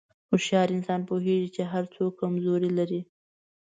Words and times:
هوښیار 0.29 0.67
انسان 0.75 1.01
پوهېږي 1.09 1.49
چې 1.55 1.61
هر 1.73 1.83
څوک 1.95 2.11
کمزوري 2.21 2.71
لري. 2.77 3.01